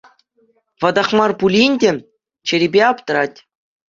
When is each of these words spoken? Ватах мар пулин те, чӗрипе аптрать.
Ватах 0.81 1.09
мар 1.17 1.31
пулин 1.39 1.73
те, 1.81 1.91
чӗрипе 2.47 2.81
аптрать. 2.91 3.37